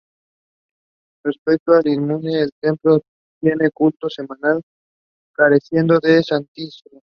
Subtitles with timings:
[1.23, 3.01] Respecto al inmueble: El templo
[3.39, 4.63] tiene culto semanal,
[5.35, 6.99] careciendo de Santísimo.